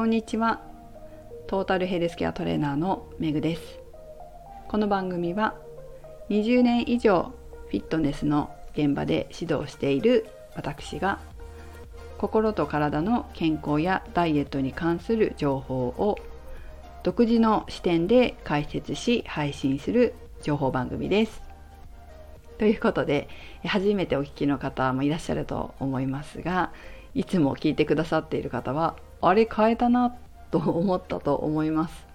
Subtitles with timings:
[0.00, 0.62] こんにちは。
[1.46, 3.80] トータルヘルスケアトレーナーのめぐです。
[4.66, 5.58] この番組は
[6.30, 7.34] 20年以上
[7.68, 10.26] フィットネスの現場で指導している
[10.56, 11.18] 私が
[12.16, 16.18] 心と体の健康やダイエットに関する情報を
[17.02, 21.42] 独自の視点で解説し配信する情報番組です。
[22.56, 23.28] ということで
[23.66, 26.72] 初めてお聞きの方もいらっしゃると思いますが
[27.14, 30.14] いつも聞いてくださっている方はあれ変えたな
[30.50, 32.06] と思ったと思います。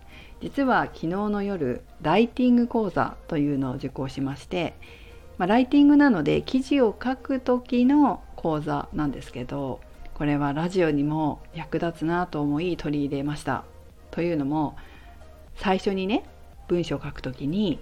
[0.41, 4.75] 実は昨日の夜ライティング講座というのを受講しまして、
[5.37, 9.79] まあ、ライティングなので記事を書く時の講座なんですけど
[10.13, 13.63] これはラジオにも役立つなと思い取り入れました。
[14.11, 14.75] というのも
[15.55, 16.23] 最初にね
[16.67, 17.79] 文章を書く時に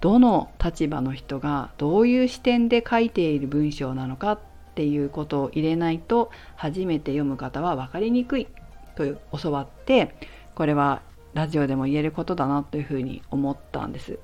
[0.00, 4.38] どの立場の人がどういう視点で書いている文章なのかっ
[4.76, 8.46] っていうことを入れないと初めて読む方は分かりにくい
[8.94, 10.14] という教わって
[10.54, 11.00] これは
[11.32, 14.18] ラジオでも言えることだなというふうに思ったんです。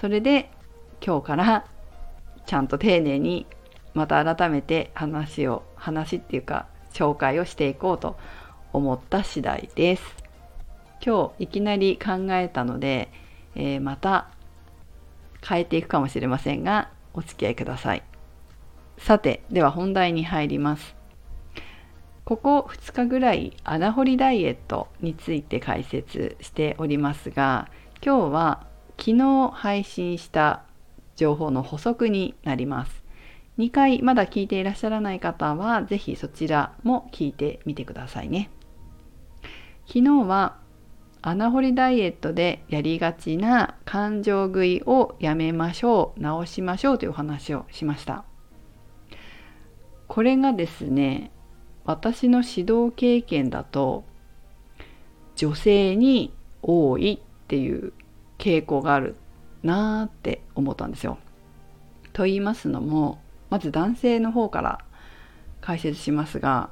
[0.00, 0.48] それで
[1.04, 1.66] 今日から
[2.46, 3.48] ちゃんと丁寧に
[3.94, 8.16] また改めて話を話っていうか紹介をしていこうと
[8.72, 10.02] 思った次第です。
[11.04, 13.10] 今日いきなり考えたので、
[13.56, 14.28] えー、また
[15.44, 18.02] 変えていくかもしれませんがお付き合いください
[18.98, 20.96] さてでは本題に入ります。
[22.24, 27.68] ここ2日ぐらい穴掘りダイエットについて解説しておりますが
[28.04, 28.66] 今日は
[28.98, 30.64] 昨日配信した
[31.14, 33.04] 情報の補足になります。
[33.58, 38.50] 2回まだ聞いていらっしゃらない方は是非そちらも聞いてみてくださいね。
[39.86, 40.56] 昨日は
[41.22, 48.24] 穴掘りダイエットでやりがちな感情食いをやめましょう直しましょうというお話をしました。
[50.16, 51.30] これがですね
[51.84, 54.02] 私の指導経験だと
[55.34, 56.32] 女性に
[56.62, 57.92] 多いっていう
[58.38, 59.16] 傾向がある
[59.62, 61.18] なーって思ったんですよ。
[62.14, 63.20] と言いますのも
[63.50, 64.78] まず男性の方から
[65.60, 66.70] 解説しますが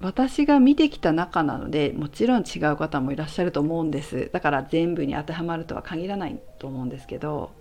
[0.00, 7.52] 私が見てきた中なのでもちろん違う方もいらっしゃると思うんですだから全部に当てはまるとは限らないと思うんですけど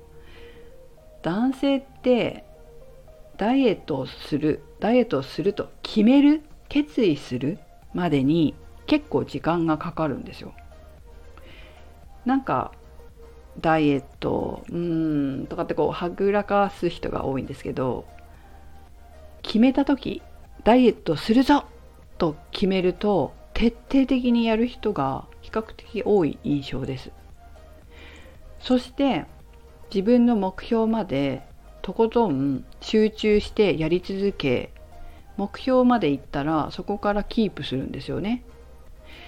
[1.22, 2.49] 男性って
[3.40, 7.58] ダイエットをするダイエットをすると決める決意する
[7.94, 8.54] までに
[8.86, 10.54] 結構時間がかかるんですよ。
[12.26, 12.74] なんか
[13.62, 18.06] ダイエットうんとかってこうはぐらかす人が多いんですけど
[19.42, 20.22] 決めた時
[20.66, 21.64] ダイエットするぞ
[22.18, 27.12] と決めると徹底的にやる人が比較的多い印象です
[28.60, 29.26] そして
[29.94, 31.49] 自分の目標まで
[31.82, 34.72] とことん集中してやり続け
[35.38, 38.44] 目標まで行ったらそこからキープするんですよね。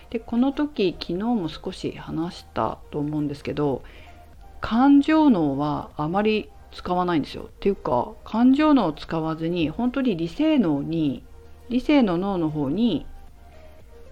[0.09, 3.81] でこの時昨日も少し話したと思うんですけど
[4.59, 7.43] 感情脳はあまり使わないんですよ。
[7.43, 11.23] っていうか感情脳を使わずに本当に理性脳に
[11.69, 13.05] 理性の脳の方に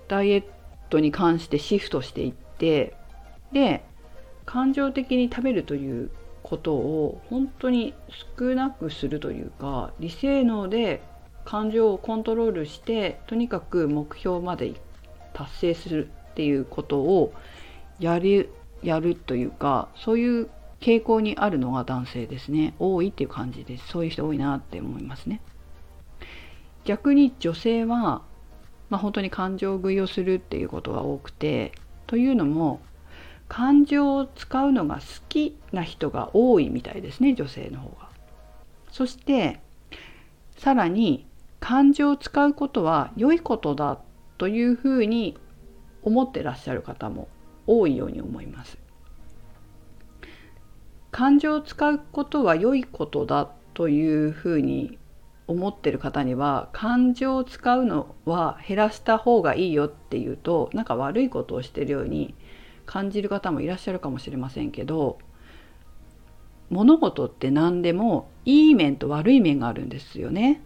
[0.08, 0.44] ダイエッ
[0.90, 2.96] トに関してシフトしていって
[3.52, 3.84] で
[4.46, 6.10] 感情的に食べるという
[6.50, 7.94] ことを本当に
[8.38, 11.02] 少なくするというか理性脳で
[11.46, 14.74] 感情をコントロールしてとにかく目標まで
[15.34, 17.34] 達成するっていうことを
[18.00, 18.50] やる
[18.82, 20.50] やるというかそういう
[20.80, 25.42] 傾向にあるのが男性ですね多いっていう感じですそういう人多いなって思いますね。
[26.86, 28.22] 逆に女性は、
[28.90, 31.74] まあ、本当に感情食いをするっていうことが多くて
[32.08, 32.80] というのも
[33.50, 38.10] 感情を使うのが好きな人が多いみたいですね女性の方が。
[38.92, 39.60] そして
[40.58, 41.26] さらに
[41.59, 44.00] 感情を使うことは良いことだ
[44.38, 45.38] というふうに
[46.04, 47.28] 思ってらっしゃる方も
[47.68, 48.78] 多いように思います。
[51.12, 55.00] 感情を使うことは良いことだというふうに
[55.47, 62.35] 思ってる方には感情を使うのは減らした方がいいよっていうとなんか悪いことをしてるように
[62.90, 65.20] 感じる方もいらっしゃるかもしれませんけど
[66.72, 70.62] 物事って何でもいい面と悪い面があるんですよね。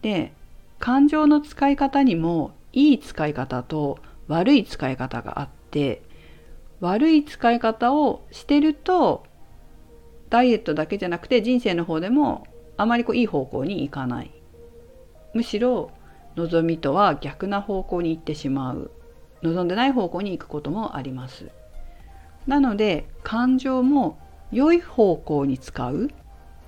[0.00, 0.32] で
[0.78, 6.02] 感情の使い方にもいい使い方と悪い使い方があって
[6.80, 9.24] 悪い使い方をしてると
[10.30, 12.46] ダイエットだけじゃなくて人生の方でも
[12.78, 14.30] あまりこういい方向に行かない
[15.34, 15.90] むしろ
[16.34, 18.90] 望みとは逆な方向に行ってしまう
[19.42, 21.50] 望んでない方向に行くこともあります
[22.46, 24.18] なので感情も
[24.50, 26.10] 良い方向に使う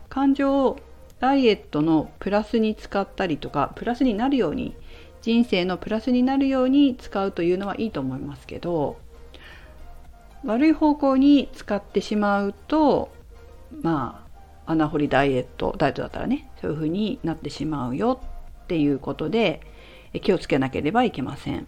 [0.08, 0.78] 感情を
[1.20, 4.76] ダイエットのプラスに使ったりとかプラスになるように
[5.22, 8.98] 人生のプラスになるように使うというのはいいと思いますけど
[10.44, 13.10] 悪い方向に使ってしまうと
[13.80, 14.24] ま
[14.66, 18.20] あ穴掘りダイエットダイエットだったらねそういう風になってしまうよ
[18.64, 19.60] っていうことで
[20.22, 21.66] 気をつけなければいけません。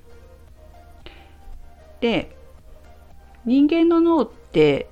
[2.01, 2.37] で
[3.45, 4.89] 人間の脳って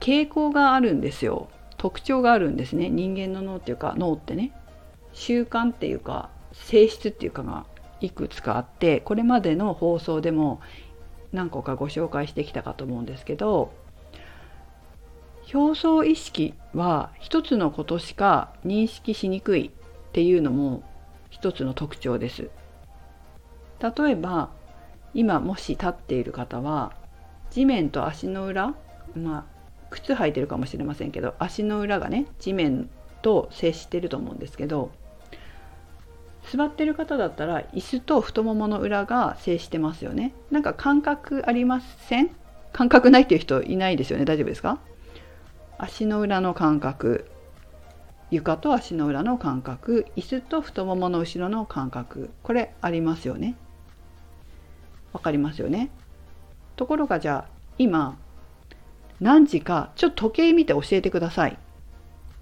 [0.00, 1.48] 傾向があるんですよ。
[1.76, 2.88] 特徴があるんですね。
[2.88, 4.52] 人間の脳っていうか脳ってね。
[5.12, 7.66] 習慣っていうか性質っていうかが
[8.00, 10.60] いくつかあってこれまでの放送でも
[11.32, 13.72] 何個かご紹介してきたかと思うんですけど
[15.52, 19.70] 表層意識は一つのことしか認識しにくいっ
[20.12, 20.82] ていうのも
[21.30, 22.50] 一つの特徴です。
[23.80, 24.50] 例えば
[25.14, 26.92] 今もし立っている方は
[27.50, 28.74] 地面と足の裏
[29.14, 29.44] まあ
[29.90, 32.88] 靴履いてるかもしれませんけど足の裏がね地面
[33.20, 34.90] と接してると思うんですけど
[36.50, 40.34] 座ってる方だったら椅子と太ももの裏が接してますよね。
[40.50, 42.30] なんか感覚ありません？
[42.72, 44.24] 感覚ないっていう人いないですよね。
[44.24, 44.80] 大丈夫ですか？
[45.78, 47.30] 足の裏の感覚。
[48.30, 50.06] 床と足の裏の感覚。
[50.16, 52.30] 椅子と太ももの後ろの感覚。
[52.42, 53.54] これありますよね。
[55.12, 55.90] わかりますよね
[56.76, 58.18] ところがじゃあ今
[59.20, 61.54] 何時かちょっと時計見て教えてくださいっ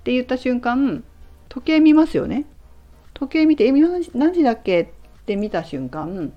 [0.02, 1.04] て言った瞬間
[1.48, 2.46] 時計見ますよね
[3.12, 4.02] 時計見て「え何
[4.32, 4.88] 時だっけ?」っ
[5.26, 6.32] て見た瞬間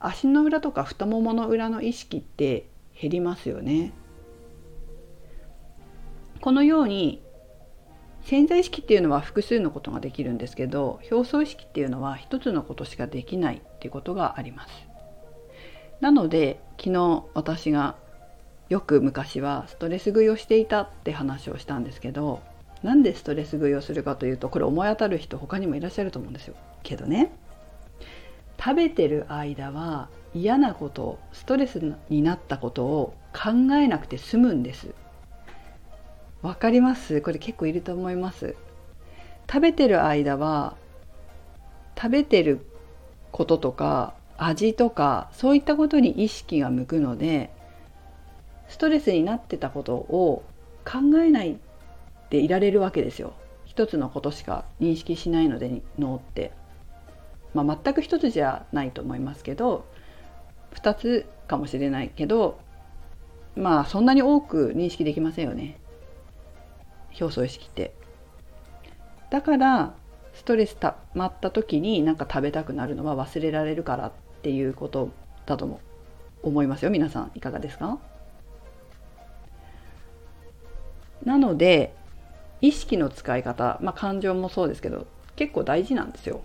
[0.00, 2.66] 足の裏とか太ももの裏の意識って
[3.00, 3.92] 減りますよね。
[6.40, 7.22] このように
[8.22, 14.88] 潜在意識っていうのは複数のことができるんですけど表層意識っていうのは一つのことしかできないっていうことがあります。
[16.00, 17.96] なので昨日私が
[18.68, 22.42] よく昔はストレス食いをしていたって話をしたんですけど
[22.82, 26.54] なんでストレス食いをするかというとこれ思い当たる人他にもいらっしゃると思うんですよ。
[26.82, 27.32] けどね
[28.58, 34.94] 食べてる間は嫌なことストレスになったことを考えなくて済むんです。
[36.42, 37.22] わかります？
[37.22, 38.54] これ結構いると思います。
[39.48, 40.76] 食べてる間は
[41.96, 42.66] 食べてる
[43.30, 47.50] こととか味とかそういったことに意識が向くので
[48.68, 50.44] ストレスになってたことを
[50.84, 51.58] 考えない
[52.30, 53.34] でいられるわけですよ。
[53.64, 56.52] 一つのことしか認識しないので脳って、
[57.52, 59.84] まあ、全く一つじゃないと思いますけど
[60.74, 62.58] 2つかもしれないけど
[63.54, 65.78] まあそんなに多く認識できませんよね。
[67.18, 67.94] 表層意識って。
[69.30, 69.94] だから
[70.34, 74.12] ストレスたまった時に何か食べたくなるのは忘れられるからっ
[74.46, 75.10] ていうこと
[75.44, 75.80] だとも
[76.44, 76.92] 思いますよ。
[76.92, 77.98] 皆さんいかがですか？
[81.24, 81.92] なので
[82.60, 86.44] 意識の使い方、まあ、感情もそうですけど結構大事なんですよ。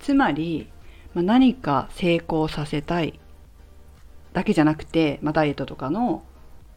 [0.00, 0.70] つまり、
[1.12, 3.20] まあ、何か成功させたい
[4.32, 6.22] だけじゃなくて、まあ、ダイエットとかの、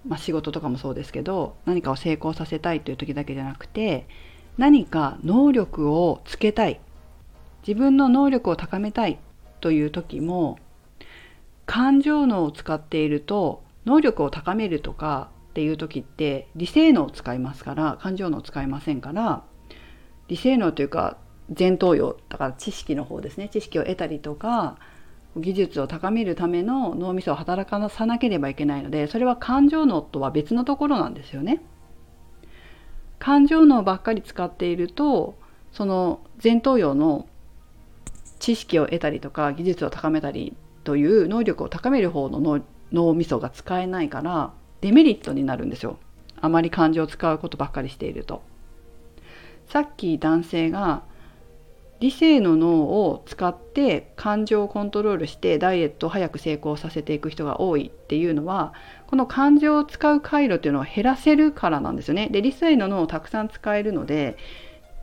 [0.05, 4.09] まあ、仕事とかもそうですけど何かを成功させたいという時だけじゃなくて
[4.57, 6.81] 何か能力をつけたい。
[7.65, 9.17] 自分の能力を高めたい。
[9.61, 10.59] という時も
[11.65, 19.43] 感情脳を使っていると能力を高めるとかっていう時って理性脳を使いますから感情脳を使いませんから
[20.27, 21.17] 理性脳というか
[21.57, 24.77] 前頭葉だから知識の方ですね知識を得たりとか
[25.37, 31.61] 技術を高めるための脳みそを働かさなければいけないのでそれは感情脳とは別のところなんですよね。
[33.19, 35.35] 感情脳ばっかり使っていると
[35.71, 37.27] その前頭葉の
[38.41, 45.99] 知識を得たりとか技術を高めたりという能力を高める方の脳みそが使えないからデメリットになるんですよ
[46.41, 48.41] あまり感情を使うことばっかりしていると
[49.69, 51.03] さっき男性が
[51.99, 58.73] 理性の脳を使って感情をコントロールしてダイエットを早く成功させていく人が多いっていうのは
[59.05, 62.27] この感情を使う回路っていうのを減らせるからなんですよね。
[62.31, 64.35] で理性の脳をたくさん使えるので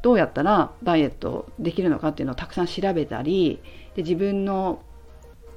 [0.03, 3.61] どうやったらダイエットできるのかっていうのをたくさん調べたり
[3.95, 4.81] で自分の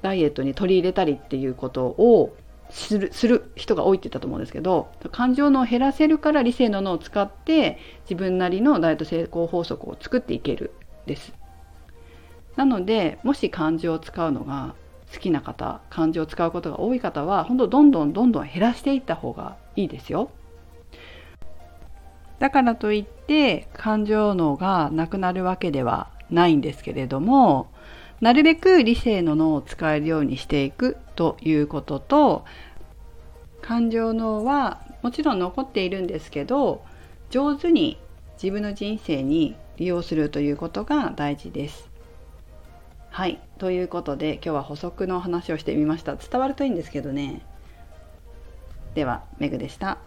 [0.02, 2.36] ダイエットに取り入れたりっていうことを
[2.72, 10.72] するする人が多いって言ったと思うんですけど感情のを減らせるから理性の脳を使って自分なりのダイエット成功法則を作っていける
[11.06, 11.34] です。
[12.56, 14.76] なのでもし漢字を使うのが
[15.14, 20.32] 好きな方漢字を使うことが多い方は本当どんどんどんどん減らしていった方がいいですよ。
[22.42, 27.70] だからといって感情脳がなくなるわけではないんですけれども
[28.20, 32.44] なるべく理性の脳を使えるようにしていくということと
[33.62, 36.84] 感情脳はもちろん残っているんですけど
[37.30, 38.00] 上手に
[38.42, 41.92] 自分の人生に利用するということが大事です。
[43.12, 47.42] はいということで今日は補足の話をしてみました伝わるといいんですけどね
[48.96, 50.00] ではメグでした。